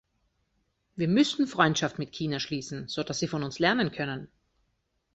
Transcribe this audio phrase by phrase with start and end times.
[0.95, 4.29] Wir müssen Freundschaft mit China schließen, sodass sie von uns lernen können.